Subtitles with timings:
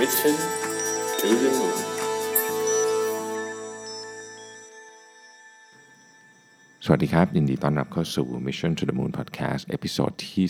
[0.00, 0.36] Mission
[1.20, 1.76] to the Moon
[6.84, 10.44] สวัสดีครับ ยินดีต้อนรับเข้าสู่ Mission to the Moon Podcast episode ที่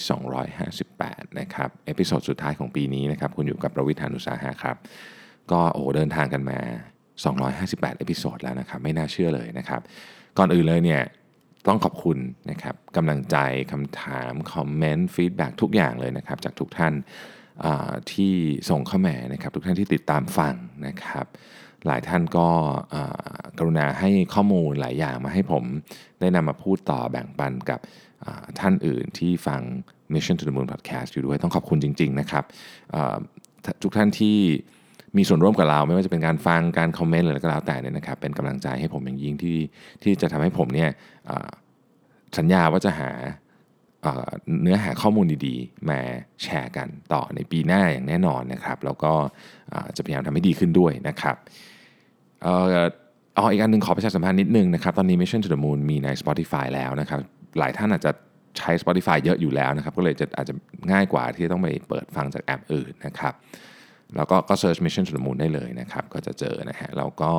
[0.67, 4.77] 258 นะครับ episode สุดท้ายของปีนี้นะครับ คุณอยู่กับรวิศ หาญอุตสาหะครับ
[5.53, 6.59] ก็โอ้เดินทางกันมา
[7.31, 9.81] 258 episode แล้วนะครับ ไม่น่าเชื่อเลยนะครับ
[10.39, 11.03] ก่อนอื่นเลยเนี่ย
[11.69, 12.19] ต้องขอบคุณ
[12.51, 13.37] นะครับกำลังใจ
[13.73, 16.95] คำถาม comment feedback ทุกอย่างเลยนะครับ จากทุกท่าน
[18.13, 18.35] ที่
[18.71, 20.55] ส่งเข้ามานะครับ ทุกท่านที่ติดตามฟัง
[20.87, 21.27] นะครับ
[21.87, 22.49] หลายท่านก็
[23.59, 25.65] กรุณาให้ข้อมูลหลายอย่างมาให้ผม
[26.21, 27.81] ได้นำมาพูดต่อแบ่งปันกับ
[28.61, 29.61] ท่านอื่นที่ฟัง
[30.15, 32.45] Mission to the Moon Podcast อยู่ด้วยต้องขอบคุณจริง ๆ นะครับ
[33.83, 34.39] ทุกท่านที่
[35.17, 39.59] มีส่วนร่วมกับเรา ไม่ว่าจะเป็นการฟังการคอมเมนต์อะไรก็แล้วแต่เนี่ยนะครับ เป็นกำลังใจให้ผมอย่างยิ่งที่
[40.03, 40.91] ที่จะทำให้ผมเนี่ย
[42.39, 43.11] สัญญาว่าจะหา
[44.63, 46.01] เนื้อหาข้อมูลดีๆ มา
[46.43, 49.13] แชร์กันต่อในปีหน้าอย่างแน่นอนนะครับ แล้วก็
[49.97, 51.37] จะพยายามทำให้ดีขึ้นด้วยนะครับ
[52.47, 57.21] อ๋ออีกอันหนึ่งขอประชาสัมพันธ์นิดนึงนะครับ ตอนนี้ Mission to the Moon มีใน Spotify แล้วนะครับ
[57.59, 58.13] หลายท่านอาจจะ
[58.59, 60.55] ใช้ Spotify เยอะอยู่แล้วนะครับ ก็เลยจะอาจจะ
[60.93, 63.35] ง่ายกว่าที่ต้องไปเปิดฟังจากแอปอื่นนะครับ
[64.17, 67.33] แล้วก็ก็ search mission to the moon ได้เลยนะครับ ก็จะเจอนะฮะแล้วก็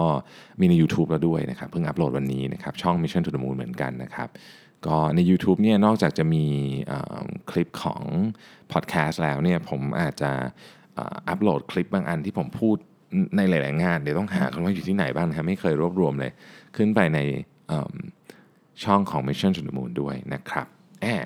[0.60, 4.30] มีใน YouTube แล้วด้วยนะครับ เพิ่งอัปโหลดวันนี้นะครับ ช่อง mission to the moon เหมือนกันนะครับ
[4.88, 6.46] ก็ใน YouTube เนี่ยนอกจากจะมี
[7.52, 8.04] คลิปของ
[8.72, 10.32] podcast แล้วเนี่ยผมอาจจะ
[10.98, 12.78] อัปโหลดคลิปบางอันที่ผมพูด
[13.38, 16.32] ในหลาย ๆ งาน เดี๋ยวต้องหากันว่าอยู่ที่ไหนบ้างนะครับไม่เคยรวบรวมเลย
[16.76, 17.20] ขึ้นไปใน
[18.84, 20.68] ช่องของ Mission to the Moon ด้วยนะครับ
[21.02, 21.26] แอบ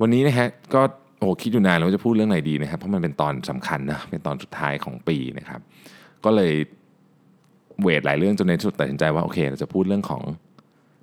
[0.00, 0.82] วันนี้นะฮะก็
[1.18, 5.60] โอ้คิดอยู่นานแล้วจะพูดเรื่องไหนดีนะครับ เพราะมันเป็นตอนสำคัญนะเป็นตอนสุดท้ายของปีนะครับ
[6.24, 6.52] ก็เลย
[7.82, 10.22] เวทหลายเรื่องจนในสุดตัดสินใจว่าโอเค เราจะพูดเรื่องของ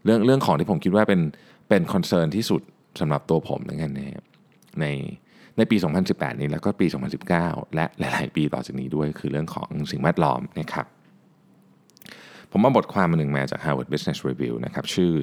[0.06, 1.22] เรื่องเรื่องของที่ผมคิดว่าเป็น
[1.70, 2.62] เป็นคอนเซิร์นที่สุด
[3.00, 4.02] สำหรับตัวผมในใน
[4.82, 4.86] ใน
[5.58, 5.78] ในปี
[6.10, 6.88] 2018 นี้แล้วก็ปี
[7.30, 10.86] 2019 และหลาย ๆ ปีต่อจากนี้ด้วยคือเรื่องของสิ่งแวดล้อมนะครับ
[12.52, 15.14] ผมมาบทความมาหนึ่งมาจาก Harvard Business Review นะครับ ชื่อ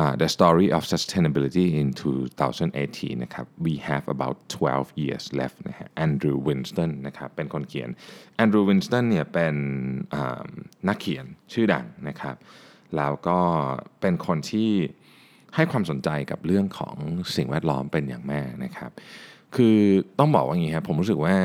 [0.00, 1.88] uh, the story of sustainability in
[2.52, 7.90] 2018 นะครับ we have about 12 years left นะฮะ Andrew Winston นะครับ เป็นคนเขียน
[8.42, 9.54] Andrew Winston เนี่ยเป็น
[10.88, 12.36] นักเขียนชื่อดังนะครับ
[12.96, 13.40] แล้วก็
[14.00, 14.70] เป็นคนที่
[15.54, 16.96] ให้ความสนใจกับเรื่องของ
[17.36, 18.90] สิ่งแวดล้อมเป็นอย่างมากนะครับ
[19.56, 19.76] คือ
[20.18, 21.36] ต้องบอกว่าอย่างนี้ครับผมรู้สึกว่า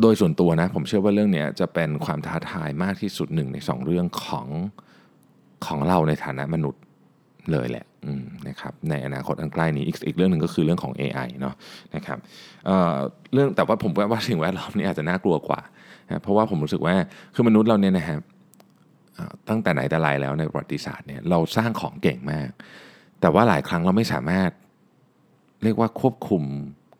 [0.00, 4.46] โดยส่วนตัวนะผมเชื่อว่าเรื่องนี้จะเป็นความท้าทายมากที่สุดหนึ่งในสองเรื่องของ
[5.66, 6.82] ของเราในฐานะมนุษย์
[7.52, 7.86] เลยแหละ
[8.48, 11.54] นะครับในอนาคตอันใกล้นี้อีกอีกเรื่องหนึ่งก็คือเรื่องของ AI เนาะ
[11.94, 12.18] นะครับ
[12.66, 15.60] เเรื่องแต่ว่าผมว่าสิ่งแวดล้อมนี่อาจจะน่ากลัวกว่า
[16.08, 16.94] นะเพราะว่าผมรู้สึกว่า
[17.34, 18.20] คือมนุษย์เราเนี่ยนะครับ
[19.48, 22.50] ตั้งแต่ไหนแต่ไรแล้วในประวัติศาสตร์เนี่ยเราสร้างของเก่งมาก
[23.20, 24.50] แต่ว่าหลายครั้งเราไม่สามารถ
[25.62, 26.42] เรียกว่าควบคุม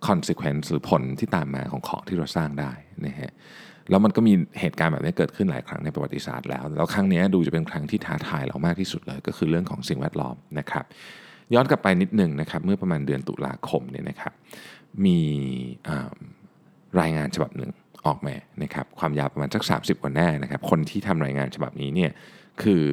[0.08, 2.72] consequence หรือผลที่ตามมาของของที่เราสร้างได้
[3.06, 3.32] นะฮะ
[3.90, 10.84] แล้วมันก็มีเหตุการณ์แบบนี้เกิดขึ้นหลายครั้งในประวัติศาสตร์แล้ว แล้วครั้งนี้ดูจะเป็นครั้งที่ท้าทายเรามากที่สุดเลย ก็คือเรื่องของสิ่งแวดล้อมนะครับ
[11.54, 14.32] ย้อนกลับไปนิดหนึ่งนะครับ เมื่อประมาณเดือนตุลาคมเนี่ยนะครับ
[15.04, 15.18] มี
[17.00, 17.70] รายงานฉบับหนึ่ง
[18.06, 22.10] ออกมานะครับความยาวประมาณสัก 30 กว่าหน้านะครับคนที่ทำรายงานฉบับนี้เนี่ย
[22.62, 22.84] คือ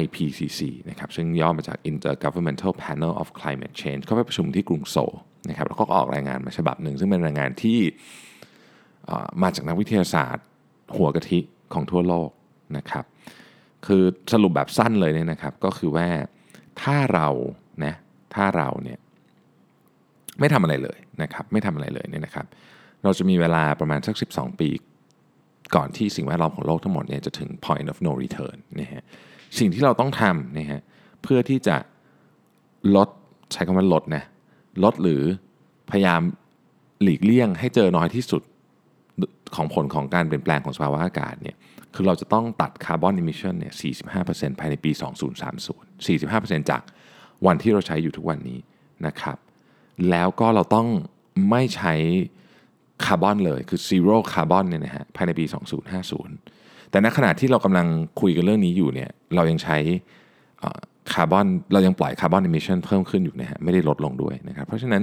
[0.00, 5.12] IPCC นะครับซึ่งย่อมาจาก Intergovernmental Panel of Climate Change เขาไปประชุมที่กรุงโซล
[5.48, 7.78] นะครับแล้วก็ออกรายงานมาฉบับหนึ่ง ซึ่งเป็นรายงานที่
[9.42, 10.46] มาจากนักวิทยาศาสตร์
[10.96, 11.40] หัวกะทิ
[11.74, 12.30] ของทั่วโลก
[12.76, 13.04] นะครับ
[13.86, 14.02] คือ
[14.32, 16.06] สรุปแบบสั้นเลยเนี่ยนะครับก็คือว่า
[16.82, 17.28] ถ้าเรา
[17.84, 17.94] นะ
[18.34, 18.98] ถ้าเราเนี่ย
[20.40, 22.46] ไม่ทำอะไรเลยนะครับไม่ทำอะไรเลยเนี่ยนะครับ
[23.04, 24.70] เราจะมีเวลาประมาณสัก 12 ปี
[25.74, 29.02] ก่อนที่สิ่งแวดล้อมของโลกทั้งหมดเนี่ยจะถึง point of no return นะฮะ
[29.58, 30.80] สิ่งที่เราต้องทำนะฮะ
[31.22, 31.76] เพื่อที่จะ
[32.96, 33.08] ลด
[33.52, 34.24] ใช้คำว่าลดนะ
[34.84, 35.22] ลดหรือ
[35.90, 36.20] พยายาม
[37.02, 38.42] หลีกเลี่ยงให้เจอน้อยที่สุด
[39.54, 41.56] ของผลของการเปลี่ยนแปลงของสภาวะอากาศเนี่ย
[41.94, 43.74] คือเราจะต้องตัด carbon emission เนี่ย
[44.14, 44.90] 45%ภายในปี
[45.46, 46.82] 2030 45%จาก
[47.46, 48.58] วันที่เราใช้อยู่ทุกวันนี้
[49.06, 49.36] นะครับ
[50.10, 50.88] แล้วก็เราต้อง
[51.50, 51.94] ไม่ใช้
[53.04, 55.44] คาร์บอนเลยคือ zero carbon เนี่ยนะฮะภายในปี
[56.18, 57.86] 2050 แต่ในขณะที่เรากำลัง
[58.20, 59.76] คุยกันเรื่องนี้อยู่เนี่ยเรายังใช้
[61.12, 65.02] คาร์บอนเรายังปล่อย carbon emission เพิ่มขึ้นอยู่นะฮะไม่ได้ลดลงด้วยนะครับเพราะฉะนั้น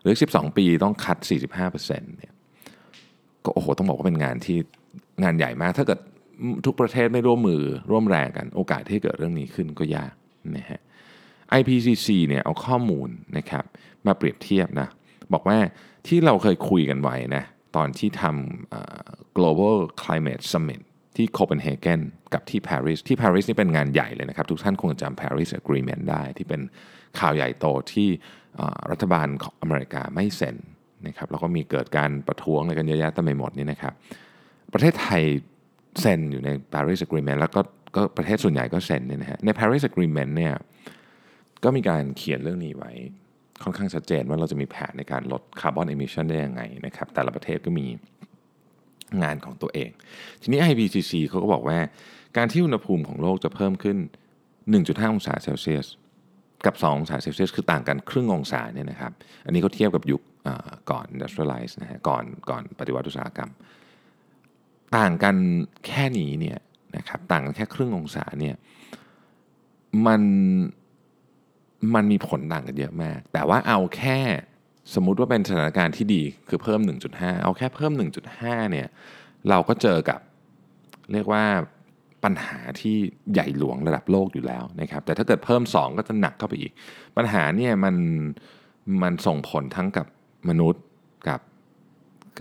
[0.00, 1.16] เหลือ 12 ปีต้องคัด
[1.64, 2.32] 45%เนี่ย
[3.44, 4.58] ก็โอ้โหต้องบอกว่าเป็นงานที่
[5.22, 6.00] งานใหญ่มาก ถ้าเกิด
[6.66, 10.14] ทุกประเทศไม่ร่วมมือร่วมแรงกันโอกาสที่เกิดเรื่องนี้ขึ้นก็ยาก
[10.56, 10.80] นะฮะ
[11.58, 13.64] IPCC เนี่ยเอาข้อมูลนะครับ
[14.06, 14.88] มาเปรียบเทียบนะ
[15.34, 15.58] บอกว่า
[16.06, 17.44] ที่เราเคยคุยกันไว้นะ
[17.76, 20.80] ตอนที่ทำ global climate summit
[21.16, 22.00] ที่โคเปนเฮเกน
[22.34, 26.60] กับที่ปารีสที่ปารีสนี่เป็นงานใหญ่เลยนะครับ ทุกท่านคงจำ Paris Agreement ได้ที่เป็น
[27.18, 28.08] ข่าวใหญ่โตที่
[28.90, 30.56] รัฐบาลของอเมริกาไม่เซ็น
[31.06, 33.94] นะครับแล้วก็มีเกิดการประท้วงอะไรกันเยอะแยะเต็มไปหมดนี่นะครับ
[34.72, 35.22] ประเทศไทย
[36.00, 37.60] เซ็นอยู่ใน Paris Agreement แล้วก็
[37.96, 40.54] ก็ประเทศส่วนใหญ่ก็เซ็นเนี่ยนะฮะใน Paris Agreement เนี่ย
[41.64, 42.92] ก็มีการเขียนเรื่องนี้ไว้
[43.62, 47.86] ค่อนข้างชัดเจนว่าเราจะมีแผนในการลด carbon emission ได้ยังไงนะครับ แต่ละประเทศก็มี
[49.22, 49.90] งานของตัวเอง
[50.42, 51.78] ทีนี้ IPCC เขาก็บอกว่า
[52.36, 53.98] การที่อุณหภูมิของโลกจะเพิ่มขึ้น
[54.54, 55.86] 1.5 องศาเซลเซียส
[56.66, 59.12] กับ 2 องศาเซลเซียส คือต่างกันครึ่งองศาเนี่ยนะครับ
[59.44, 60.22] อันนี้เขาเทียบกับยุค
[60.90, 63.50] ก่อน industrialize นะฮะก่อนก่อนปฏิวัติอุตสาหกรรม
[64.96, 65.36] ต่างกัน
[65.86, 66.58] แค่นี้เนี่ย
[66.96, 68.56] นะครับต่างกันแค่ครึ่งองศาเนี่ย
[70.06, 70.22] มัน
[71.94, 74.18] มันมีผลต่างกันเยอะมาก แต่ว่าเอาแค่
[74.94, 76.80] สมมุติว่าเป็นสถานการณ์ที่ดีคือเพิ่ม
[77.12, 77.92] 1.5 เอาแค่เพิ่ม
[78.32, 78.88] 1.5 เนี่ย
[79.48, 80.20] เราก็เจอกับ
[81.12, 81.44] เรียกว่า
[82.24, 82.96] ปัญหาที่
[83.32, 86.72] ใหญ่หลวงระดับโลกอยู่แล้วนะครับ แต่ถ้าเกิดเพิ่ม 2 ก็จะหนักเข้าไปอีก
[87.16, 87.96] ปัญหาเนี่ยมัน
[89.02, 90.06] มันส่งผลทั้งกับ
[90.48, 90.82] มนุษย์
[91.28, 91.40] กับ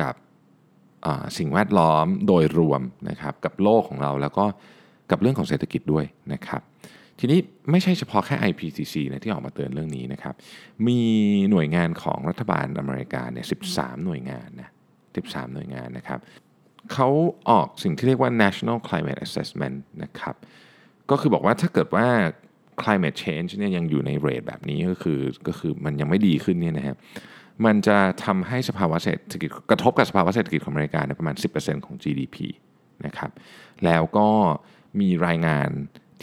[0.01, 0.16] กับ
[1.38, 4.45] สิ่งแวดล้อมโดยรวมนะครับ กับโลกของเราแล้วก็
[5.12, 6.62] กับเรื่องของเศรษฐกิจด้วยนะครับ
[7.19, 7.39] ทีนี้
[7.71, 10.36] ไม่ใช่เฉพาะแค่ IPCC นะที่ออกมาเตือนเรื่องนี้นะครับ
[10.88, 11.00] มี
[11.51, 14.69] หน่วยงานของรัฐบาลอเมริกาเนี่ย13 หน่วยงานนะ
[15.13, 16.19] 13 หน่วยงานนะครับ
[16.94, 17.10] เขา
[17.50, 20.36] ออกสิ่งที่เรียกว่า national climate assessment นะครับ
[21.10, 22.07] ก็คือบอกว่าถ้าเกิดว่า
[22.83, 26.98] climate change เนี่ยยังอยู่ในเรทแบบนี้ก็คือก็คือมันยังไม่ดีขึ้นเนี่ยนะครับ
[27.66, 32.38] มันจะทำให้สภาวะเศรษฐกิจกระทบกับสภาวะเศรษฐกิจของอเมริกาในประมาณ 10%ของ GDP
[33.06, 33.31] นะครับ
[33.86, 34.30] แล้วก็
[35.00, 35.69] มีรายงาน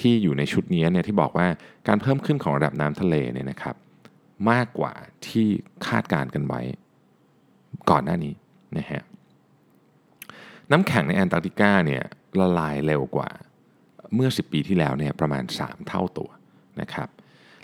[0.01, 1.47] ที่อยู่ในชุดนี้เนี่ยที่บอกว่า
[1.89, 3.77] การเพิ่มขึ้นของระดับน้ำทะเลเนี่ยนะครับ
[4.51, 4.93] มากกว่า
[5.27, 5.47] ที่
[5.87, 6.61] คาดการกันไว้
[7.91, 8.35] ก่อนหน้านี้
[8.79, 9.03] นะฮะ
[10.71, 12.03] น้ำแข็งในแอนตาร์กติกาเนี่ย
[12.41, 13.31] ละลายเร็วกว่า
[14.15, 16.31] เมื่อ 10 ปีที่แล้วเนี่ยประมาณ 3 เท่าตัว
[16.81, 17.09] นะครับ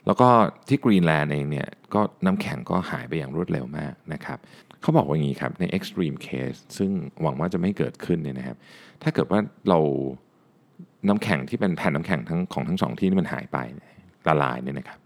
[0.07, 0.29] แล้วก็
[0.69, 4.39] ที่กรีนแลนด์เองเนี่ยก็น้ำแข็งก็หายไปอย่างรวดเร็วมากนะครับ
[4.81, 6.91] เขาบอกว่าอย่างนี้ครับใน extreme case ซึ่ง
[7.23, 8.57] หวังว่าจะไม่เกิดขึ้นเนี่ยนะครับ
[9.03, 9.79] ถ้าเกิดว่าเรา
[11.09, 13.59] น้ำแข็งที่เป็นแผ่นน้ำแข็งทั้งของทั้งสองที่นี่มันหายไป
[14.29, 14.99] ละลายเนี่ยนะครับ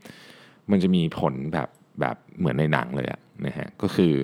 [0.71, 1.69] มันจะมีผลแบบ
[2.01, 4.15] แบบเหมือนในหนังเลยอะนะฮะก็คือ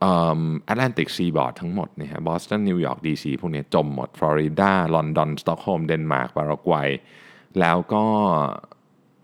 [0.00, 6.88] Atlantic seaboard ทั้งหมดเนี่ยบอสตันนิวยอร์กดีซีพวกนี้จมหมดฟลอริดาลอนดอนสต็อกโฮล์มเดนมาร์กปารากวัย
[7.60, 8.04] แล้วก็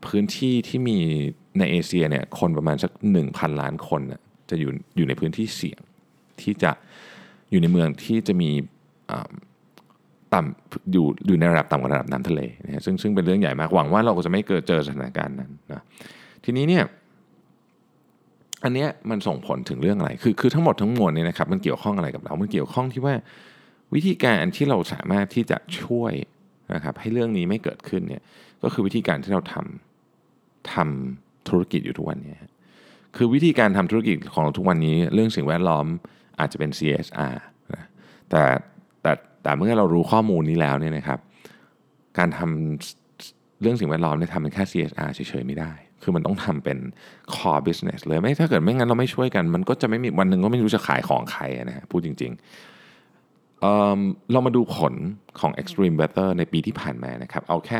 [0.07, 0.99] พื้นที่ที่มี
[1.59, 2.93] ในเอเชียเนี่ยคนประมาณสัก
[3.27, 4.03] 1,000 ล้านคน
[4.51, 5.81] จะอยู่อยู่ในพื้นที่เสี่ยง
[6.41, 6.73] ที่จะ
[7.51, 8.51] อยู่ในเมืองที่จะมี
[10.35, 15.83] ต่ำอยู่อยู่ในระดับต่ำกว่าระดับน้ำทะเลนะซึ่งซึ่งเป็นเรื่องใหญ่มากหวังว่าเราก็จะไม่เกิดเจอสถานการณ์นั้นนะ
[16.45, 16.85] ทีนี้เนี่ย
[18.65, 23.15] อันเนี้ยมันส่งผลถึงเรื่องอะไร คือคือทั้งหมดทั้งมวลเนี่ยนะครับมันเกี่ยวข้องอะไรกับเรา มันเกี่ยวข้องที่ว่า
[23.95, 26.13] วิธีการที่เราสามารถที่จะช่วย
[26.75, 28.23] นะครับให้เรื่องนี้ไม่เกิดขึ้นเนี่ย
[28.63, 32.35] ก็คือวิธีการที่เราทำทำธุรกิจอยู่ทุกวันนี้
[33.17, 35.87] คือวิธีการทำธุรกิจของเราทุกวันนี้ เรื่องสิ่งแวดล้อม
[36.41, 37.37] อาจจะเป็น CSR
[37.75, 37.85] นะ
[38.31, 38.43] แต่
[39.43, 41.19] แต่เมื่อเรารู้ข้อมูลนี้แล้วเนี่ยนะครับ
[42.19, 45.73] การทำเรื่องสิ่งแวดล้อมเนี่ยทำเป็นแค่ CSR เฉยๆไม่ได้
[46.03, 46.79] คือมันต้องทำเป็น
[47.35, 54.95] core business เลยไม่ถ้าเกิดไม่งั้นเราไม่ช่วยกัน มันก็จะไม่มีวันหนึ่งก็ไม่รู้จะขายของใครนะฮะพูดจริงๆเเรามาดูผล
[55.41, 57.79] ของ extreme weather ในปีที่ผ่านมานะครับ เอาแค่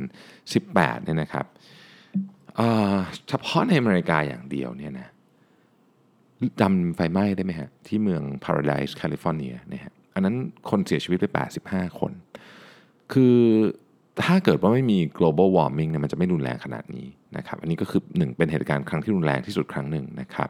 [0.00, 1.46] 2018เนี่ยนะครับ
[3.28, 5.08] เฉพาะในอเมริกาอย่างเดียวเนี่ยนะ
[6.60, 10.36] จำไฟไหม้ได้ไหมฮะที่เมือง Paradise แคลิฟอร์เนียนะฮะ อันนั้น
[10.70, 11.26] คนเสียชีวิตไป
[11.68, 12.12] 85 คน
[13.12, 13.36] คือ
[14.24, 17.06] ถ้าเกิดว่าไม่มี global warming เนี่ยมันจะไม่รุนแรงขนาดนี้
[17.36, 20.48] นะครับอันนี้ก็คือหนึ่งเป็นเหตุการณ์ครั้งที่รุนแรงที่สุดครั้งหนึ่งนะครับ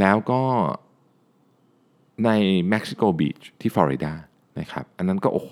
[0.00, 0.42] แล้วก็
[2.24, 2.30] ใน
[2.68, 4.12] เม็กซิโกบีชที่ฟลอริดา
[4.60, 5.50] นะครับอันนั้นก็โอ้โห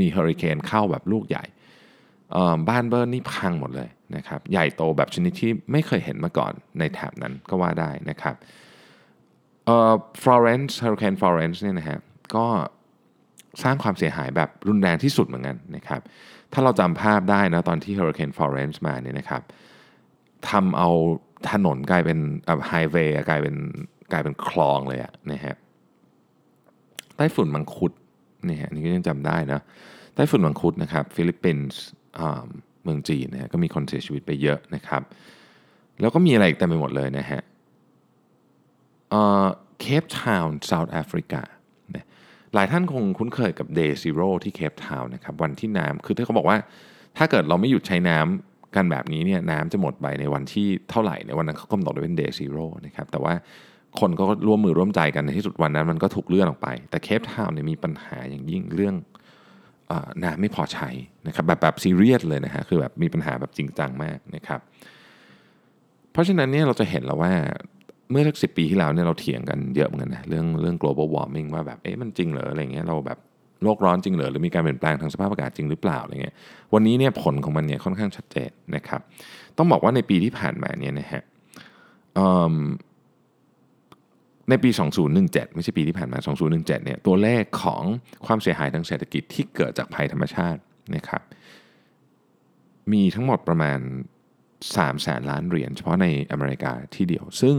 [0.00, 1.44] มีเฮอริเคนเข้าแบบลูกใหญ่
[2.68, 8.34] บ้านเบิร์นนี่พังหมดเลยนะครับใหญ่โตแบบชนิดที่ไม่เคยเห็นมาก่อนในแถบนั้นก็ว่าได้นะครับ
[10.22, 11.98] ฟลอเรนซ์เฮอริเคนฟลอเรนซ์เนี่ยนะฮะ
[12.34, 12.46] ก็
[13.62, 16.00] สร้างความเสียหายแบบรุนแรงที่สุดเหมือนกันนะครับ
[16.52, 19.42] ถ้าเราจำภาพได้นะตอนที่ Hurricane Florence มาเนี่ยนะครับ
[20.50, 20.88] ทำเอา
[21.50, 22.18] ถนนกลายเป็น
[22.66, 23.56] ไฮเวย์กลายเป็น
[24.12, 25.56] กลายเป็นคลองเลยอะนะฮะ
[27.16, 27.92] ไต้ฝุ่นมังคุด
[28.48, 29.60] นี่ฮะนี่ก็ยังจำได้นะ
[30.14, 31.80] ไต้ฝุ่นมังคุดนะครับฟิลิปปินส์
[32.84, 35.02] เมืองจีนนะก็มีคนเสียชีวิตไปเยอะนะครับ
[36.00, 37.40] แล้วก็มีอะไรอีกเต็มไปหมดเลยนะฮะ
[39.80, 41.42] เคปทาวน์เซาท์แอฟริกา
[42.54, 46.58] หลายท่านคงคุ้นเคยกับ Day Zero ที่เคปทาวน์นะครับวันที่น้ำคือที่เขาบอกว่า
[47.16, 53.34] ถ้าเกิดเราไม่หยุดใช้น้ำกันแบบนี้เนี่ยน้ำจะหมดไปในวันที่เท่าไหร่ในวันนั้นเขากำหนดไว้เป็น Day Zero นะครับแต่ว่า
[54.00, 58.94] คนก็ร่วมมือร่วมใจกันในที่สุดวันนั้นมันก็ถูกเลื่อนออกไป แต่เคปทาวน์เนี่ยมีปัญหาอย่างยิ่งเรื่อง
[60.22, 60.88] น้ำไม่พอใช้
[61.26, 64.60] นะครับแบบแบบซีเรียสเลยนะฮะคือแบบมีปัญหาแบบจริงจังมากนะครับ
[66.12, 67.32] เพราะฉะนั้นเนี่ยเราจะเห็นแล้วว่า
[68.10, 73.18] เมื่อสักสิปีที่แล้วเนี่ยเราเถียงกันเยอะเหมือนกันนะเรื่องเรื่อง global warming ว่าแบบเอ๊ะมันจริงเหรออะไรเงี้ยเราแบบ
[73.62, 76.34] โลกร้อนจริงเหรอหรือมีการเปลี่ยนแปลงทางสภาพอากาศจริงหรือเปล่าอะไรเงี้ย
[76.74, 79.00] วันนี้เนี่ยผลของมันเนี่ยค่อนข้างชัดเจนนะครับ
[79.58, 81.22] ต้องบอกว่าในปีที่ผ่านมาเนี่ยนะฮะ
[84.48, 84.70] ในปี
[85.12, 87.82] 2017 ไม่ใช่ปีที่ผ่านมา 2017 เนี่ยตัวเลขของ
[88.26, 90.60] ความเสียหายทางเศรษฐกิจที่เกิดจากภัยธรรมชาติ
[90.96, 91.22] นะครับ
[92.92, 93.78] มีทั้งหมดประมาณ
[94.42, 97.56] 3แสนล้านเหรียญเฉพาะในอเมริกาที่เดียว ซึ่ง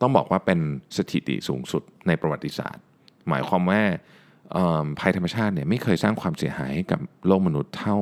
[0.00, 0.60] ต้องบอกว่าเป็น
[0.96, 2.82] สถิติสูงสุดในประวัติศาสตร์
[3.28, 3.80] หมายความว่า
[5.00, 7.96] ภัยธรรมชาติเนี่ยไม่เคยสร้างความเสียหายให้กับโลกมนุษย์เท่า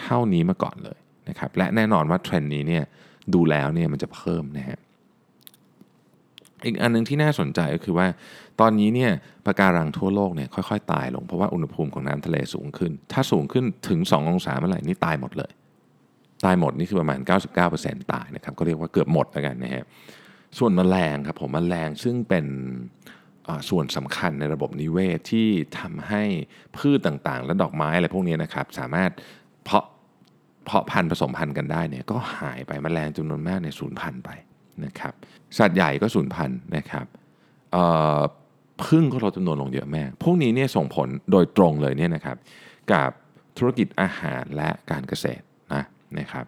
[0.00, 2.84] เท่านี้มาก่อนเลยนะครับและแน่นอนว่าเทรนด์นี้เนี่ย
[3.34, 4.78] ดูแล้วเนี่ยมันจะเพิ่มนะฮะ
[6.64, 8.06] อีกอันนึงที่น่าสนใจก็คือว่า
[8.60, 9.10] ตอนนี้เนี่ย
[9.46, 15.52] ปะการังทั่วโลกเนี่ยค่อยๆ ตายลงเพราะว่าอุณหภูมิของน้ำทะเลสูงขึ้น ถ้าสูงขึ้นถึง 2 องศาเมื่อไหร่นี่ตายหมดเลย
[16.44, 17.18] ตายหมดนี่คือประมาณ
[17.66, 19.84] 99%ตายนะครับก็เรียกว่าเกือบหมดแล้วกันนะฮะ
[20.58, 22.46] ส่วนแมลงครับผมแมลงซึ่งเป็น
[23.70, 25.48] ส่วนสำคัญในระบบนิเวศที่
[25.80, 26.22] ทำให้
[26.76, 29.10] พืชต่างๆ และดอกไม้อะไรพวกนี้นะครับ สามารถ
[29.64, 29.84] เพาะ
[30.64, 34.30] เพาะพันธุ์ผสมพันธุ์กันได้เนี่ยก็หายไปมแมลงจำนวนมากในสูญพันธุ์ไป
[34.84, 35.14] นะครับ
[35.58, 37.06] สัตว์ใหญ่ก็สูญพันธุ์นะครับ
[38.84, 42.36] พึ่งก็ลดจำนวนลงเยอะแม่พวกนี้เนี่ยส่งผลโดยตรงเลยเนี่ยนะครับ
[42.92, 43.10] กับ
[43.58, 45.44] ธุรกิจอาหารและการเกษตร
[45.74, 45.84] นะ
[46.18, 46.44] นะครับ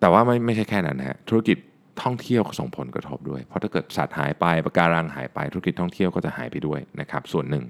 [0.00, 1.56] แต่ว่าไม่ไม่ใช่แค่นั้นนะฮะธุรกิจ
[2.02, 7.64] ท่องเที่ยวส่งผลกระทบด้วย เพราะถ้าเกิดสัตว์หายไปปะการังหายไปธุรกิจท่องเที่ยวก็จะหายไปด้วยนะครับส่วนหนึ่ง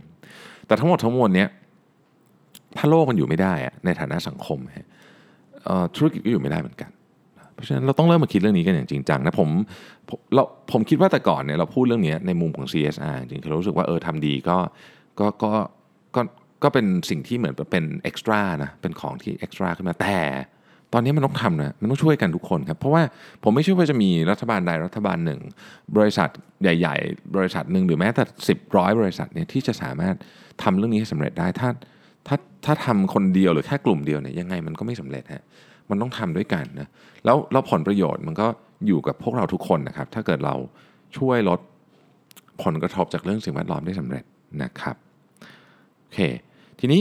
[0.67, 1.49] แต่ทั้งหมดทั้งมวลเนี้ย
[2.77, 4.59] ถ้าโลกมันอยู่ไม่ได้ในฐานะสังคม
[5.97, 6.91] ธุรกิจก็อยู่ไม่ได้เหมือนกัน
[7.55, 9.49] เพราะฉะนั้นเราต้องเริ่มมาคิดเรื่องนี้กันอย่างจริงจังนะผม
[10.35, 14.59] เราผมคิดว่าแต่ก่อนเนี่ยเราพูดเรื่องนี้ในมุมของ CSR จริงๆเรารู้สึกว่าเออทำดีก็
[15.21, 15.53] ก็ก็
[16.17, 16.21] ก็
[16.63, 20.19] ก็เป็นสิ่งที่เหมือนเป็นเอ็กซ์ตร้านะเป็นของที่เอ็กซ์ตร้าขึ้นมาแต่
[20.93, 23.03] ตอนนี้มันต้องทำนะมันต้องช่วยกันทุกคนครับ เพราะว่า
[23.43, 25.41] ผมไม่เชื่อว่าจะมีรัฐบาลใดรัฐบาลหนึ่ง
[25.97, 26.29] บริษัท
[26.63, 30.15] ใหญ่ ๆ บริษัทหนึ่งหรือแม้แต่สิบร้อยบริษัทเนี่ยที่จะสามารถ
[30.63, 31.69] ทำเรื่องนี้ให้สำเร็จได้ถ้า
[32.27, 35.45] ถ้าถ้าทำคนเดียวหรือแค่กลุ่มเดียวเนี่ยยังไงมันก็ไม่สำเร็จฮะ
[35.91, 36.89] มันต้องทำด้วยกันนะ
[37.25, 38.47] แล้วแล้วผลประโยชน์มันก็
[38.87, 40.55] อยู่กับพวกเราทุกคนนะครับ ถ้าเกิดเรา
[41.19, 41.61] ช่วยลด
[42.65, 44.25] ผลกระทบจากเรื่องสิ่งแวดล้อมได้สำเร็จ
[44.63, 44.97] นะครับ
[46.01, 46.19] โอเค
[46.81, 47.01] ทีนี้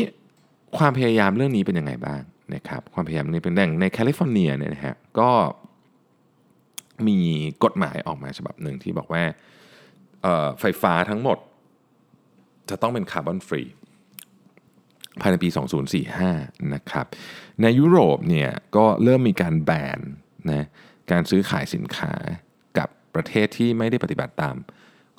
[0.77, 2.21] ความพยายามเรื่องนี้เป็นยังไงบ้าง
[2.55, 5.29] นะครับความพยายามนี้เป็นแหล่งในแคลิฟอร์เนียเนี่ยนะฮะก็
[7.07, 7.19] มี
[7.63, 9.23] กฎหมายออกมาฉบับหนึ่งที่บอกว่า
[10.59, 11.37] ไฟฟ้าทั้งหมด
[12.69, 13.63] จะต้องเป็น carbon free
[15.21, 15.49] ภายในปี
[16.09, 17.05] 2045 นะครับ
[17.61, 19.99] ในยุโรปเนี่ยก็เริ่มมีการแบน
[20.51, 20.65] นะ
[21.11, 22.13] การซื้อขายสินค้า
[22.77, 24.55] กับประเทศที่ไม่ได้ปฏิบัติตาม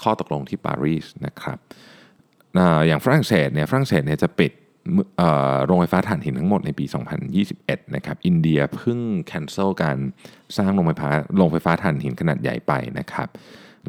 [0.03, 1.59] ข้อตกลงที่ปารีสนะครับ
[2.87, 4.53] อย่างฝรั่งเศสเนี่ยฝรั่งเศสเนี่ยจะปิด
[5.67, 6.85] โรงไฟฟ้าถ่านหินทั้งหมดในปี
[7.41, 9.99] 2021 นะครับ อินเดียเพิ่งแคนเซิลการ
[10.57, 13.29] สร้างโรงไฟฟ้าโรงไฟฟ้าถ่านหินขนาดใหญ่ไปนะครับ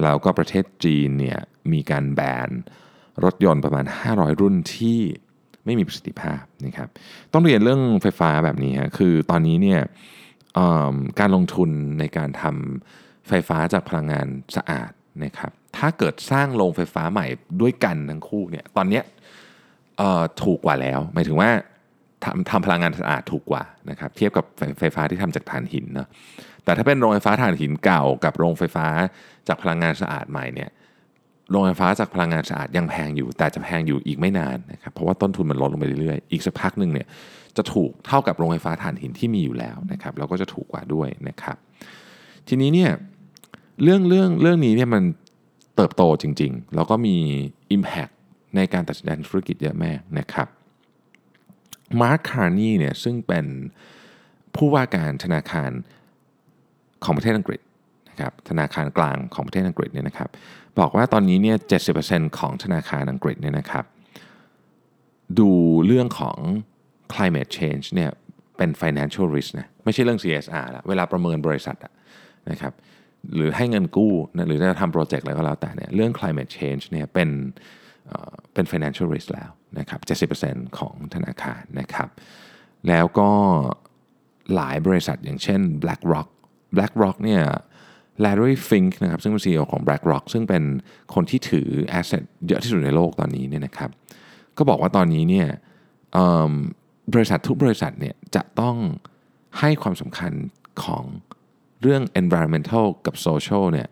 [0.02, 1.40] แล้วก็ประเทศจีนเนี่ย
[1.74, 2.50] มีการแบน
[3.24, 5.00] รถยนต์ประมาณ 500 รุ่นที่
[5.66, 6.88] ไม่มีประสิทธิภาพนะครับ
[7.34, 9.82] ต้องเรียนเรื่องไฟฟ้าแบบนี้ฮะ คือตอนนี้เนี่ย
[11.20, 11.70] การลงทุน
[12.00, 14.92] ในการทำไฟฟ้าจากพลังงานสะอาด
[15.24, 17.28] นะครับ ถ้าเกิดสร้างโรงไฟฟ้าใหม่
[17.62, 19.02] ด้วยกันทั้งคู่เนี่ย ตอนนี้
[20.44, 21.50] ถูกกว่าแล้ว หมายถึงว่า
[22.24, 24.46] ทำทำพลังงานสะอาดถูกกว่านะครับเทียบกับ
[24.80, 26.08] ไฟฟ้าที่ทำจากถ่านหินเนาะ
[26.64, 28.88] แต่ถ้าเป็นโรงไฟฟ้าถ่านหินเก่ากับโรงไฟฟ้า
[29.48, 30.70] จากพลังงานสะอาดใหม่เนี่ย
[31.50, 37.08] โรงไฟฟ้าจากพลังงานสะอาดยังแพงอยู่ แต่จะแพงอยู่อีกไม่นานนะครับเพราะว่าต้นทุนมันลดลงไปเรื่อยๆอีกสักพักหนึ่งเนี่ย
[37.58, 41.58] จะถูกเท่ากับโรงไฟฟ้าถ่านหินที่มีอยู่แล้วนะครับแล้วก็จะถูกกว่าด้วยนะครับ
[42.48, 42.92] ทีนี้เนี่ย
[43.84, 45.04] เรื่องเรื่องเรื่องนี้เนี่ยมัน
[45.76, 47.16] เติบโตจริง ๆ แล้วก็มี
[47.76, 48.13] Impact
[48.56, 50.48] ในการตัดสินใจธุรกิจเยอะแม่นะครับ
[52.02, 53.46] มาร์คคาร์นีเนี่ยซึ่งเป็น
[54.56, 55.72] ผู้ว่าการธนาคาร
[57.04, 57.62] ของประเทศอังกฤษ
[58.10, 60.30] นะครับธนาคารกลางของประเทศอังกฤษเนี่ยนะครับ
[60.80, 61.58] บอกว่าตอนนี้เนี่ย
[61.98, 63.86] 70%ของธนาคารอังกฤษเนี่ยนะครับ
[65.40, 65.50] ดู
[65.86, 66.38] เรื่องของ
[67.14, 68.12] climate change เนี่ย
[68.58, 71.78] เป็น financial risk นะไม่ใช่เรื่อง CSR ละเวลาประเมินบริษัท
[72.52, 72.74] นะครับ
[73.36, 77.30] หรือให้เงินกู้นะหรือจะทำโปรเจกต์อะไรก็แล้วแต่เนี่ยเรื่อง climate change เนี่ยเป็น
[78.54, 82.10] เป็น financial risk แล้วนะครับ 70%ของธนาคารนะครับ
[82.88, 83.30] แล้วก็
[84.56, 86.30] หลายบริษัทอย่างเช่น BlackRock
[86.76, 87.44] BlackRock เนี่ย
[88.24, 90.64] Larry Fink นะครับซึ่งเป็น CEO ของ BlackRock ซึ่งเป็น
[91.14, 91.68] คนที่ถือ
[92.00, 93.90] asset เยอะที่สุดในโลกตอนนี้เนี่ยนะครับ
[94.58, 95.48] ก็บอกว่าตอนนี้เนี่ย
[97.14, 98.78] บริษัททุกบริษัทเนี่ยจะต้อง
[99.60, 100.34] ให้ความสำคัญ
[100.84, 101.04] ของ
[101.82, 103.88] เรื่อง environmental กับ social เนี่ย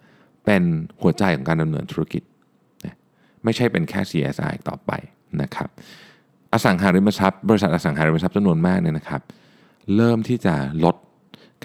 [0.46, 0.64] เป็น
[1.02, 2.24] หัวใจของการดำเนินธุรกิจ
[3.44, 4.92] ไม่ใช่เป็นแค่ CSI ต่อไป
[5.42, 5.70] นะครับ
[6.54, 9.22] อสังหาริมทรัพย์ บริษัทอสังหาริมทรัพย์จำนวนมากเนี่ยนะครับ
[9.96, 10.96] เริ่มที่จะลด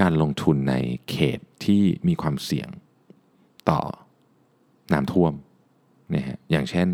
[0.01, 0.75] การลงทุนใน
[1.11, 2.69] เขตที่มีความเสี่ยง
[3.71, 3.81] ต่อ
[4.93, 5.33] น้ำท่วม
[6.15, 6.89] นะฮะอย่างเช่น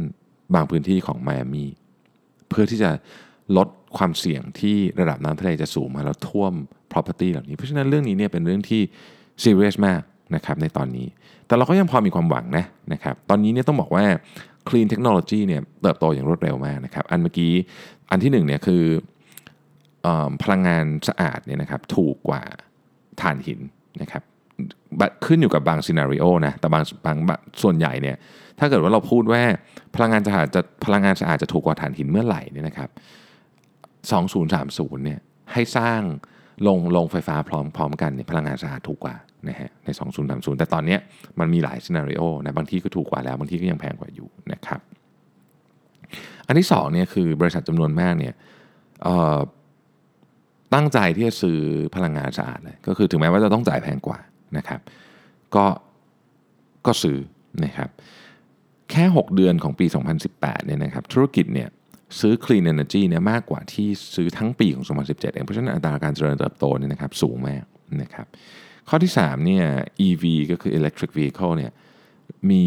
[0.55, 1.67] บางพื้นที่ของไมอามี
[2.49, 2.91] เพื่อที่จะ
[3.57, 6.53] ลดความเสี่ยงที่ระดับน้ำทะเลจะสูงมาแล้วท่วม
[6.93, 8.83] property เหล่านี้ เพราะฉะนั้นเรื่องนี้เนี่ยเป็นเรื่องที่
[9.43, 10.03] serious มาก
[10.35, 11.07] นะครับในตอนนี้
[11.53, 14.05] แต่เราก็ยังพอมีความหวังนะนะครับตอนนี้เนี่ยต้องบอกว่า
[14.69, 17.53] clean technology เนี่ยเติบโตอย่างรวดเร็วมากนะครับอันเมื่อกี้
[18.11, 18.85] อันที่หนึ่งเนี่ยคือ
[20.07, 20.09] อ
[20.43, 22.43] พลังงานสะอาดเนี่ยนะครับถูกกว่า
[23.21, 23.61] ถ่านหิน
[24.03, 24.23] นะครับ
[25.27, 28.17] ขึ้นอยู่กับบางซีนารีโอนะแต่บางบางส่วนใหญ่เนี่ย
[28.59, 29.43] ถ้าเกิดว่าเราพูดว่า
[29.95, 32.91] พลังงานสะอาดจะพลังงานสะอาดจะถูกกว่าถ่านหินเมื่อไหร่เนี่ยนะครับ
[34.37, 35.21] 2030เนี่ย
[35.53, 36.01] ให้สร้าง
[36.67, 39.17] ลงลงไฟฟ้าพร้อมพร้อมกันเนี่ยพลังงานสะอาดถูกกว่า
[39.49, 39.89] นะฮะใน
[40.25, 40.97] 2030 แต่ตอนนี้
[41.39, 44.81] มันมีหลายซีนารีโอนะบางที่ก็ถูกกว่าแล้ว บางที่ก็ยังแพงกว่าอยู่นะครับ
[46.47, 48.35] อันที่2เนี่ยคือบริษัทจำนวนมากเนี่ย
[50.75, 51.59] ตั้งใจที่จะซื้อ
[51.95, 54.19] พลังงานสะอาดเลยก็คือถึงแม้ว่าจะต้องจ่ายแพงกว่า
[54.57, 54.81] นะครับ
[55.55, 55.67] ก็
[56.87, 57.19] ก็ซื้อ
[57.65, 57.89] นะครับ
[58.91, 59.87] แค่ 6 เดือนของปี
[60.27, 61.69] 2018เนี่ยนะครับธุรกิจเนี่ย
[62.21, 67.65] ซื้อ clean energy เนี่ยมากกว่าที่ซื้อทั้งปีของ 2017 เองเพราะฉะนั้นอัตราการเจริญเติบโตเนี่ยนะครับสูงมาก
[68.03, 68.27] นะครับ
[68.89, 69.65] ข้อที่3เนี่ย
[70.07, 71.73] EV ก็คือ electric vehicle เนี่ย
[72.51, 72.65] มี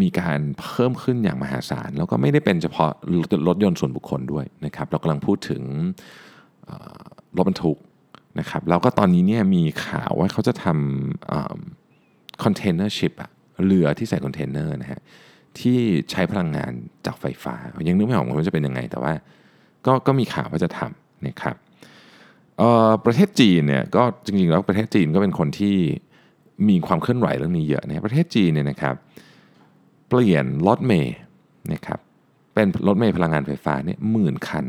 [0.00, 2.90] มีการเพิ่มขึ้นอย่างมหาศาล แล้วก็ไม่ได้เป็นเฉพาะ
[3.48, 5.62] รถยนต์ส่วนบุคคลด้วยนะครับเรากำลังพูดถึง
[7.36, 7.78] รถบรรทุก
[8.38, 13.30] นะครับแล้วก็ตอนนี้เนี่ยมีข่าวว่าเขาจะทำ container ship อะ
[13.66, 15.00] เรือที่ใส่คอนเทนเนอร์นะฮะ
[15.58, 15.78] ที่
[16.10, 16.72] ใช้พลังงาน
[17.06, 17.54] จากไฟฟ้า
[17.88, 19.12] ยังนึกไม่ออกว่าจะเป็นยังไง แต่ว่า
[19.86, 21.56] ก็ก็มีข่าวว่าจะทำนะครับ
[23.04, 25.76] ประเทศจีนเนี่ยก็จริงๆแล้วประเทศจีนก็เป็นคนที่
[26.68, 28.94] มีความเคลื่อนไหวเรื่องนี้เยอะนะประเทศจีนเนี่ยนะครับ
[30.08, 31.16] เปลี่ยนรถเมย์
[31.72, 31.98] นะครับ
[32.54, 34.66] เป็นรถเมย์พลังงานไฟฟ้าเนี่ยหมื่นคัน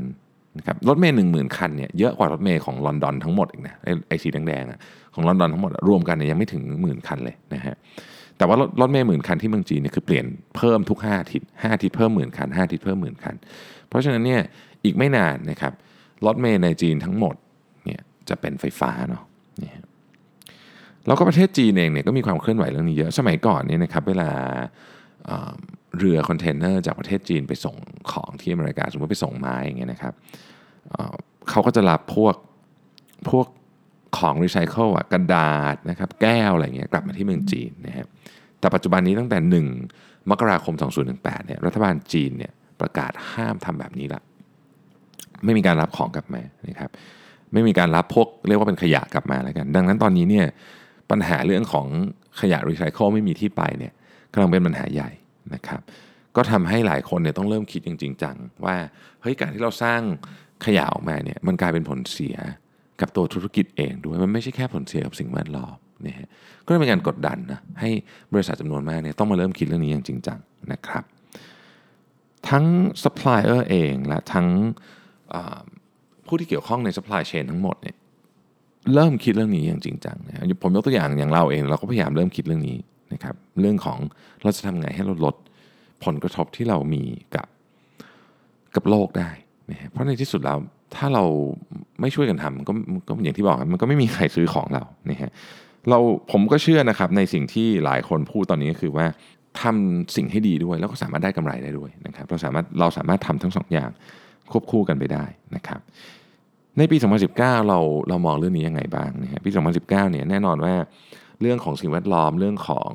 [0.57, 7.75] นะครับรถเมย์หนึ่งหมื่นคันเนี่ยเยอะกว่ารถเมย์ของลอนดอนทั้งหมดอีกนะไอไอสีแดงๆของลอนดอนทั้งหมดรวมกันเนี่ยยังไม่ถึงหมื่นคันเลยนะฮะ
[8.37, 10.25] แต่ว่ารถรถเมย์หมื่นคันที่เมืองจีนเนี่ยคือเปลี่ยน
[10.57, 13.35] เพิ่มทุก5อาทิตย์5อาทิตย์เพิ่มหมื่นคัน5อาทิตย์เพิ่มหมื่นคัน
[13.89, 14.41] เพราะฉะนั้นเนี่ย
[14.83, 15.73] อีกไม่นานนะครับ
[16.25, 17.35] รถเมย์ในจีนทั้งหมด
[18.29, 19.23] จะเป็นไฟฟ้าเนาะ
[19.63, 19.71] นี่
[21.07, 24.29] แล้วก็ประเทศจีนเองเนี่ยก็มีความเคลื่อนไหวเรื่องนี้เยอะ สมัยก่อนเนี่ยนะครับเวลา
[25.97, 27.75] เรือคอนเทนเนอร์จากประเทศจีนไปส่ง
[28.11, 30.13] ของที่อเมริกา สมมติไปส่งไม้อย่างเงี้ยนะครับ
[31.49, 32.35] เขาก็จะรับพวก
[33.29, 33.47] พวก
[34.17, 38.07] ของรีไซเคิลอะกระดาษนะครับแก้วอะไรเงี้ยกลับมาที่เมืองจีนนะครับ
[38.59, 40.75] แต่ปัจจุบันนี้ตั้งแต่ 1 มกราคม
[41.11, 44.21] 2018เนี่ยรัฐบาลจีนเนี่ยประกาศห้ามทำแบบนี้ละ
[45.45, 46.89] ไม่มีการรับของกลับมานะครับ
[47.53, 50.45] ไม่มีการรับพวกเรียกว่าเป็นขยะกลับมาแล้วกัน ดังนั้นตอนนี้เนี่ย
[51.11, 51.87] ปัญหาเรื่องของ
[52.41, 53.93] ขยะรีไซเคิลไม่มีที่ไปเนี่ย
[54.33, 55.09] กำลังเป็นปัญหาใหญ่
[55.53, 55.81] นะครับ
[56.35, 58.35] ก็ทำให้หลายคนเนี่ยต้องเริ่มคิดจริงๆจัง
[58.65, 58.75] ว่า
[59.21, 60.01] เฮ้ยการที่เราสร้าง
[60.65, 62.37] ขยะออกมาเนี่ยมันกลายเป็นผลเสีย
[63.01, 66.29] กับตัวธุรกิจเองด้วยมันไม่ใช่แค่ผลเสียกับสิ่งแวดล้อมนี่ฮะ
[66.65, 67.89] ก็เลยเป็นการกดดันนะให้
[68.33, 70.39] บริษัทจำนวนมากเนี่ยต้องมาเริ่มคิดเรื่องนี้อย่างจริงจัง
[70.71, 71.03] นะครับ
[72.49, 72.65] ทั้ง
[73.03, 74.47] ซัพพลายเออร์เองและทั้ง
[76.27, 77.95] ผู้ที่เกี่ยวข้องใน supply chain ทั้งหมดเนี่ย
[78.93, 82.77] เริ่มคิดเรื่องนี้อย่างจริงจังนะผมยกตัวอย่างอย่างเราเองเราก็พยายามเริ่มคิดเรื่องนี้
[83.13, 83.97] นะครับเรื่องของ
[84.43, 85.35] เราจะทำไงให้เราลด
[86.05, 87.03] ผลกระทบที่เรามี
[87.35, 87.47] กับ
[88.75, 89.29] กับโลกได้
[89.71, 90.57] นะเพราะในที่สุดแล้ว
[90.95, 91.23] ถ้าเรา
[92.01, 92.73] ไม่ช่วยกันทำก็
[93.07, 95.31] ก็อย่างที่บอกมันก็ไม่มีใครซื้อของเรานะฮะ
[95.89, 95.99] เรา
[96.31, 99.05] ผมก็เชื่อนะครับในสิ่งที่หลายคนพูดตอนนี้ก็คือว่า
[99.61, 103.89] ทำสิ่งให้ดีด้วยแล้วก็สามารถได้กำไรได้ด้วยนะครับเราสามารถเราสามารถทำทั้งสองอย่าง
[104.51, 105.25] ควบคู่กันไปได้
[105.55, 105.81] นะครับ
[106.77, 106.97] ในปี
[107.33, 107.79] 2019 เรา
[108.09, 110.73] เรามองเรื่องนี้ยังไงบ้างนะฮะปี 2019 เนี่ยแน่นอนว่า
[111.41, 112.91] เรื่องของสิ่งแวดล้อมเรื่องของ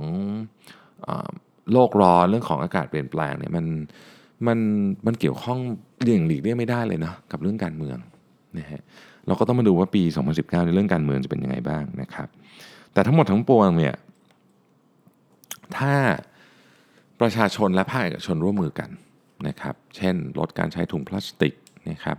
[1.73, 3.65] โลกร้อนเรื่องของอากาศเปลี่ยนแปลงเนี่ยมัน
[4.47, 4.59] มัน
[5.07, 5.59] มันเกี่ยวข้อง
[6.03, 7.99] เลี่ยงหลีกเลี่ยงไม่ได้เลยนะกับเรื่องการเมือง
[8.59, 8.83] นะฮะ
[9.27, 10.03] เราก็ต้องมาดูว่าปี
[10.35, 12.29] 2019 ในเรื่องการเมืองจะเป็นยังไงบ้างนะครับ
[12.93, 13.95] แต่ทั้งหมดทั้งปวงเนี่ย
[15.77, 15.95] ถ้า
[17.21, 18.91] ประชาชนและภาคเอกชนร่วมมือกัน
[19.47, 21.55] นะครับ เช่นลดการใช้ถุงพลาสติก
[21.91, 22.19] นะครับ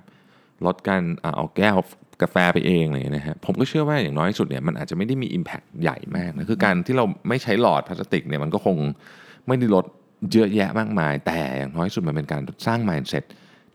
[0.65, 1.03] ลดการ
[1.35, 1.77] เอาแก้ว
[2.21, 8.77] กาแฟไปเองเลยนะฮะผมก็เชื่อว่าอย่างน้อยสุดเนี่ยมันอาจจะไม่ได้มี Impact ใหญ่มากนะคือการที่เราไม่ใช้หลอดพลาสติกเนี่ยมันก็คง
[9.47, 9.85] ไม่ได้ลด
[10.31, 13.23] เยอะแยะมากมาย แต่อย่างน้อยสุดมันเป็นการสร้าง mindset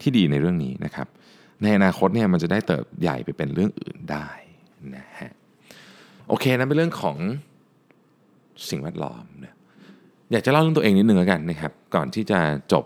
[0.01, 1.07] ที่ดีในเรื่องนี้นะครับ
[1.63, 4.29] ในอนาคตเนี่ยมันจะได้เติบใหญ่ไปเป็นเรื่องอื่นได้
[4.97, 5.33] นะฮะ
[6.29, 7.17] โอเคนะเป็นเรื่องของ
[8.71, 9.55] สิ่งแวดล้อมนะ
[10.33, 12.41] อยากจะเล่าเรื่องตัวเองนิดนึงแล้วกันนะครับ ก่อนที่จะ
[12.73, 12.85] จบ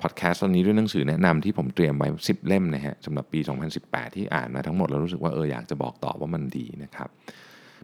[0.00, 3.40] พอดแคสต์ตอนนี้ด้วยหนังสือแนะนำที่ผมเตรียมไว้ 10 เล่มนะฮะสำหรับปี
[3.78, 7.08] 2018 ที่อ่านมาทั้งหมดแล้วรู้สึกว่าเอออยากจะบอกต่อว่ามันดีนะครับ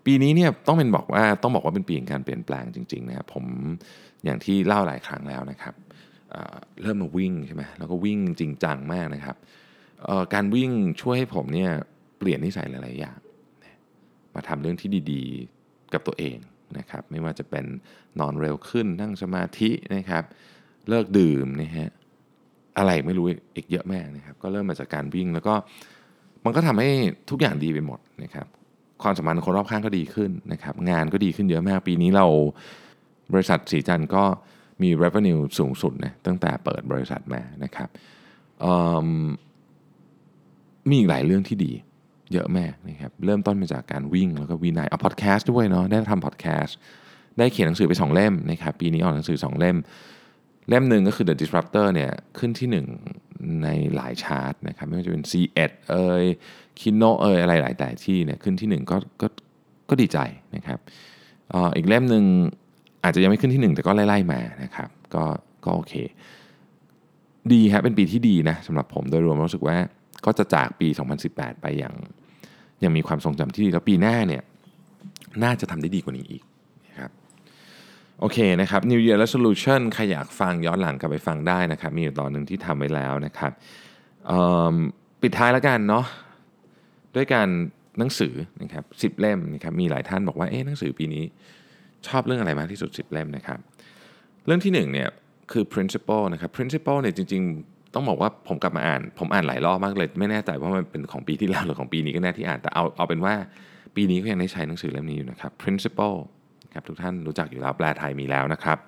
[0.06, 3.44] ปีนี้เนี่ยต้องเป็นบอกว่าต้องบอกว่าเป็นปีแห่งการเปลี่ยนแปลงจริงๆนะครับผม
[4.24, 5.74] อย่างที่เล่าหลายครั้งแล้วนะครับ
[6.82, 9.36] เริ่มมาวิ่งใช่ไหมแล้วก็วิ่งจริงจังมากนะครับ
[10.34, 11.70] การวิ่งช่วยให้ผมเนี่ย
[12.18, 13.18] เปลี่ยนนิสัยหลายๆอย่าง
[14.34, 16.36] มาทำเรื่องที่ดีๆกับตัวเอง
[16.78, 17.64] นะครับ ไม่ว่าจะเป็น
[18.20, 20.24] นอนเร็วขึ้นนั่งสมาธินะครับ
[20.88, 21.90] เลิกดื่มนะฮะ
[22.78, 25.54] อะไรไม่รู้อีกเยอะแม่นะครับ ก็เริ่มมาจากการวิ่งแล้วก็
[26.44, 26.88] มันก็ทำให้
[27.30, 28.46] ทุกอย่างดีไปหมดนะครับ
[29.02, 32.26] ความสัมพันธ์คนรอบข้างก็ดีขึ้นนะครับ งานก็ดีขึ้นเยอะมากปีนี้เรา
[33.32, 34.24] บริษัทสีจันก็
[34.82, 37.88] มี revenue สูงสุดนะตั้งแต่เปิดบริษัทมานะครับ
[40.88, 41.72] มีอีกหลายเรื่องที่ดี
[42.32, 46.76] เยอะแม่นะครับเริ่มต้นมาจากการวิ่งแล้วก็วินัยเอาพอดแคสต์ด้วยเนาะได้ทำพอดแคสต์
[47.38, 49.76] ได้เขียนหนังสือไป 2 เล่มนะครับปีนี้ออกหนังสือ 2 เล่ม
[50.68, 52.68] เล่มหนึ่งก็คือ The Disruptor เนี่ยขึ้นที่
[53.12, 56.24] 1 ในหลายชาร์ตนะครับไม่ว่าจะเป็น C1 เอ่ย
[56.80, 59.26] คินโนเอ่ยอะไรหลายแต่ที่เนี่ยขึ้นที่ 1 ก็ก็
[59.90, 60.18] ก็ดีใจ
[60.56, 60.78] นะครับ
[61.76, 62.24] อีกเล่มหนึ่ง
[63.04, 65.24] อาจจะยังไม่ขึ้นที่ 1 แต่ก็ไล่ๆมานะครับก็
[65.64, 65.94] ก็โอเค
[67.52, 69.76] ดีครับเป็นปีที่ดีนะสำหรับผมโดยรวมรู้สึกว่า
[70.24, 70.88] ก็จะจากปี
[71.24, 71.94] 2018 ไปอย่าง
[72.84, 74.42] ยังมีความทรงจำที่ดีแล้วปีหน้าเนี่ย
[75.44, 76.42] น่าจะทำได้ดีกว่านี้อีก
[78.20, 83.52] โอเคนะครับ New Year Resolution ใครอยากฟังย้อนหลังกลับไปฟังได้นะครับ มีอยู่ตอนหนึ่งที่ทำไว้แล้วนะครับ
[85.22, 86.04] ปิดท้ายแล้วกันเนาะ
[87.16, 87.48] ด้วยการ
[87.98, 91.24] หนังสือนะครับสิบเล่มนะครับมีหลายท่านบอกว่าเอ๊ะหนังสือปีนี้
[92.06, 93.58] ชอบเรื่องอะไรมากที่สุด 10 เล่มนะครับ
[94.46, 95.08] เรื่องที่1เนี่ย
[95.52, 103.34] คือ principle นะครับ principle เนี่ยจริง ๆ ต้องบอกว่าผมกลับมาอ่าน ผมอ่านหลายรอบมากเลย ไม่แน่ใจว่ามันเป็นของปีที่แล้วหรือของปีนี้ก็แน่ที่อ่านแต่เอาเอาเป็นว่า
[103.96, 106.16] ปีนี้ก็ยังได้ใช้หนังสือเล่มนี้อยู่นะครับ principle
[106.76, 108.78] ครับทุกท่านรู้จักอยู่แล้วแปลไทยมีแล้วนะครับ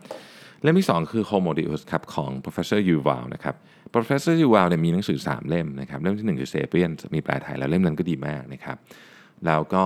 [0.62, 3.54] เล่มที่ 2 คือ Homo Deus ครับของ professor Yuval นะครับ
[3.94, 8.76] professor Yuval เนี่ยมีหนังสือ 3 เล่มนะครับเล่มที่ 1 คือ Sapiens มีแปลไทยแล้วเล่มนั้นก็ดีมากนะครับ
[9.46, 9.84] แล้วก็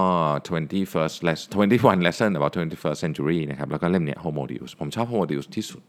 [0.49, 5.83] 21st lesson 21 lesson about 21st century นะครับแล้วก็เล่มเนี้ย Homo Deus ผมชอบ Homo Deus ที่สุด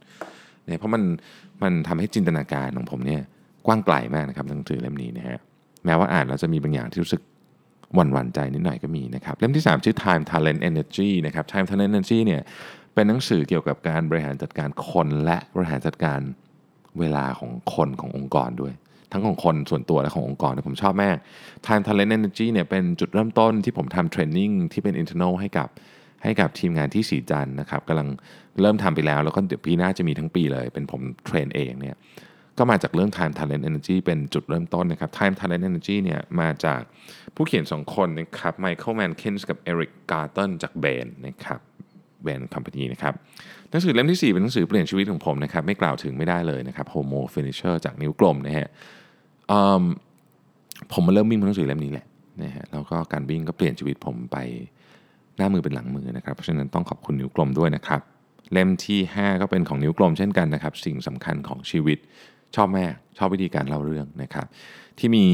[0.67, 1.03] เนี่ยเพราะมัน
[1.63, 3.21] มันทำให้จินตนาการของผมเนี่ย
[3.67, 5.39] กว้างไกลมากนะครับหนังสือเล่มนี้นะฮะ
[5.85, 7.21] แม้ว่าอ่านแล้วจะมีบางอย่างที่รู้สึก
[7.97, 12.41] วันวันใจนิดหน่อยก็มีนะครับ เล่มที่ 3 ชื่อ Time Talent Energy นะครับ Time Talent Energy เนี่ย
[12.93, 16.19] เป็นหนังสือเกี่ยวกับการบริหารจัดการคนและบริหารจัดการ
[16.99, 18.73] เวลาของคนขององค์กรด้วย
[19.11, 21.17] ทั้งของคนส่วนตัวและขององค์กรผมชอบมาก
[21.65, 25.69] Time Talent Energy เนี่ยเป็นจุดเริ่มต้นที่ผมทำ training ที่เป็น internal ให้กับ
[26.23, 28.07] ให้กับทีมงานที่ศรีจันทร์นะครับกำลัง
[28.61, 31.97] เริ่มทำไปแล้ว แล้วก็เดี๋ยวปีหน้าจะมีทั้งปีเลย เป็นผม train เองเนี่ย
[32.57, 36.81] ก็มาจากเรื่อง Time Talent Energy เป็นจุดเริ่มต้นนะครับ Time Talent Energy เนี่ยมาจาก
[37.35, 41.59] ผู้เขียน2คนนะครับ Michael Mankins กับ Eric Garton จาก Bain นะครับ
[42.23, 43.13] เบนคอมพานีนะครับ
[43.69, 48.67] หนังสือเล่มที่ 4 เป็นหนังสือเปลี่ยนชีวิตของผมนะครับไม่กล่าวถึงไม่ได้เลยนะครับ Homo Finisher จากนิ้วกลมนะฮะ
[50.91, 52.05] ผมมาเริ่มวิ่งเพราะหนังสือเล่มนี้แหละ
[52.43, 54.37] นะฮะแล้วก็การวิ่งก็เปลี่ยนชีวิตผมไป
[55.37, 58.01] หน้ามือเป็นหลังมือนะครับเพราะฉะนั้นต้องขอบคุณนิ้วกลมด้วยนะครับ
[58.53, 61.97] เล่มที่ 5 ก็เป็นของนิ้วกลมเช่นกันนะครับสิ่งสำคัญของชีวิต
[62.55, 62.85] ชอบแม่
[63.17, 64.45] ชอบวิธีการเล่าเรื่องนะครับ
[64.99, 65.25] ที่มี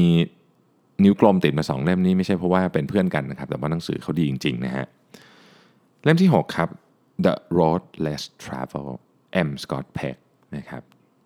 [1.04, 4.86] นิ้วกลมติดมา 2 เล่มนี้ไม่ใช่เพราะว่าเป็นเพื่อนกันนะครับ แต่ว่าหนังสือเขาดีจริงๆนะฮะ
[6.04, 6.68] เล่มที่ 6 ครับ
[7.24, 8.88] The Road Less Travel
[9.48, 10.18] M Scott Peck
[10.56, 10.82] นะครับ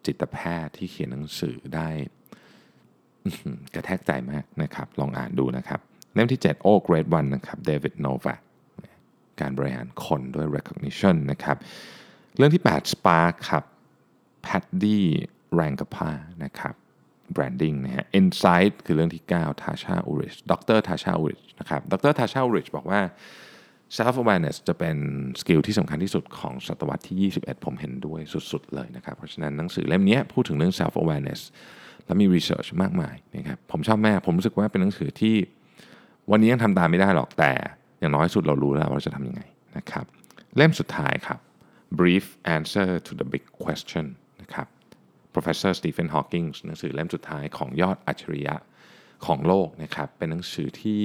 [0.07, 1.89] จิตแพทย์ที่เขียนหนังสือได้
[3.75, 5.81] กระแทกใจมากนะครับ ลองอ่านดูนะครับ
[6.15, 8.41] เล่มที่7 Oh Great One นะครับ David Novak
[9.41, 11.57] การบริหารคนด้วย recognition นะครับ
[12.37, 13.65] เรื่องที่ 8 Spark ครับ
[14.47, 14.99] Paddy
[15.55, 16.11] แรงกับผ้า
[16.45, 16.75] นะครับ
[17.37, 23.01] branding นะฮะ insight คือเรื่องที่ 9 ทาชาอูริชดรทาชาอูริชนะครับดรทาชาอูริชบอกว่า
[23.97, 24.97] self awareness จะเป็น
[25.41, 31.41] สกิลที่สำคัญที่สุดของศตวรรษที่ 21 ผมเห็นด้วยสุดๆเลยนะครับ เพราะฉะนั้นหนังสือเล่มนี้พูดถึงเรื่อง self awareness
[32.07, 35.37] และมี research มากมายนะครับผมชอบแม่ผมรู้สึกว่าเป็นหนังสือที่
[36.31, 37.53] วันนี้ยังทำตามไม่ได้หรอกแต่
[38.01, 39.43] อย่างน้อยสุดเรารู้แล้วว่าจะทำยังไง
[39.77, 40.05] นะครับ
[40.57, 41.39] เล่มสุดท้ายครับ
[42.01, 42.25] brief
[42.57, 44.05] answer to the big question
[44.41, 44.67] นะครับ
[45.35, 48.55] professor Stephen Hawking หนังสือเล่มสุดท้ายของยอดอัจฉริยะ
[49.27, 51.03] ของโลกนะครับ เป็นหนังสือที่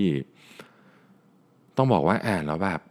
[1.78, 2.82] ต้องบอกว่าอ่านแล้วแบบ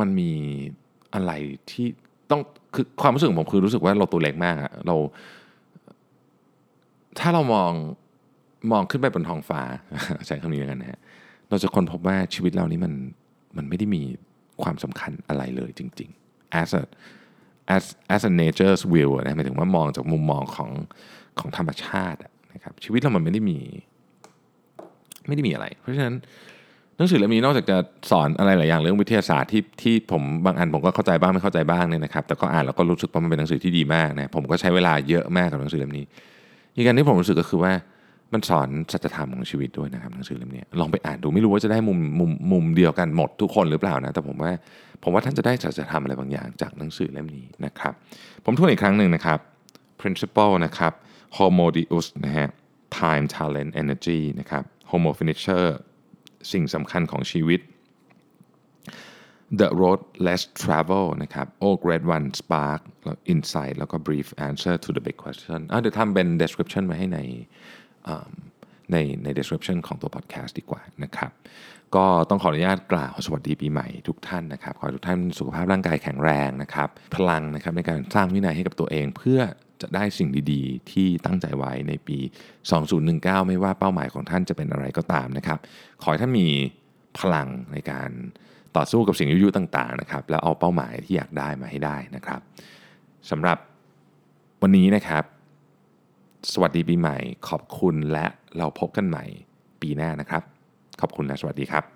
[0.00, 0.32] มันมี
[1.14, 1.32] อะไร
[1.70, 1.86] ที่
[2.30, 2.40] ต้อง
[2.74, 4.96] คือความรู้สึกผมคือรู้สึกว่าเราตัวเล็กมากอะเรา
[7.18, 7.72] ถ้าเรามอง
[8.72, 9.60] มองขึ้นไปบนท้องฟ้า
[10.26, 11.00] ใช้คำนี้แล้วกันนะฮะ
[11.50, 12.92] เราจะค้นพบว่าชีวิตเรานี้มัน
[13.56, 14.02] มันไม่ได้มี
[14.62, 16.82] ความสำคัญอะไรเลยจริง ๆ as a
[17.74, 20.70] as as a nature's will นะหมายถึงว่ามองจากมุมมองของ
[21.38, 22.18] ของธรรมชาติ
[22.52, 23.58] นะครับชีวิตเรามันไม่ได้มี
[25.26, 26.14] ไม่ได้มีอะไร เพราะฉะนั้น
[26.96, 27.76] หนังสือเล่มนี้นอกจากจะ
[28.10, 36.04] สอนอะไรหลายอย่างเรื่องวิทยาศาสตร์ที่ที่ผมบางอันผมก็เข้าใจบ้างไม่เข้าใจบ้างเนี่ยนะครับแต่ก็อ่านแล้วก็รู้สึกว่ามันเป็นหนังสือที่ดีมากนะผมก็ใช้เวลาเยอะมากกับหนังสือเล่มนี้
[36.74, 37.72] อีกการที่ผมรู้สึกก็คือว่า
[38.32, 44.52] มันสอนสัจธรรมของชีวิตด้วยนะครับหนังสือเล่มนี้ลองไปอ่านดูไม่รู้ว่าจะได้มุมมุมมุมเดียวกันหมดทุกคนหรือเปล่านะแต่ผมว่า
[45.02, 47.92] ผมว่าท่านจะได้สัจธรรมอะไรบางอย่างจากหนังสือเล่มนี้นะครับ
[48.44, 49.38] ผมทวนอีกครั้งหนึ่งนะครับ
[50.00, 50.92] principle นะครับ
[51.36, 52.48] homo deus นะฮะ
[52.98, 55.64] time talent energy นะครับ homo finisher
[56.52, 57.60] สิ่งสำคัญของชีวิต
[59.60, 62.80] The Road Less Travel นะครับ O Great One Spark
[63.32, 67.20] Insight แล้วก็ Brief Answer to the Big Question เดี๋ยวทำเป็น description ไว้ให้ใน
[68.92, 71.32] ในใน description ของตัว podcast ดีกว่านะครับ
[71.96, 79.40] ก็ต้องขออนุญาตกล่าวสวัสดีปีใหม่ทุกท่านนะครับ ขอให้ทุกท่านสุขภาพร่างกายแข็งแรงนะครับ พลังนะครับในการสร้างวินัยให้กับตัวเองเพื่อ
[79.82, 82.18] จะได้สิ่งดีๆ ที่ตั้งใจไว้ในปี
[82.82, 85.58] 2019 ไม่ว่าเป้าหมายของท่านจะเป็นอะไรก็ตามนะครับ
[86.02, 86.48] ขอให้ท่านมี
[87.18, 88.10] พลังในการ
[88.76, 92.40] ต่อสู้กับสิ่งยุ่ยต่างๆนะครับ แล้วเอาเป้าหมายที่อยากได้มาให้ได้นะครับ
[93.30, 93.58] สำหรับ
[94.62, 95.24] วันนี้นะครับ
[96.52, 97.16] สวัสดีปีใหม่
[97.48, 98.26] ขอบคุณและ
[98.58, 99.24] เราพบกันใหม่
[99.82, 100.42] ปีหน้านะครับ
[101.00, 101.95] ขอบคุณและสวัสดีครับ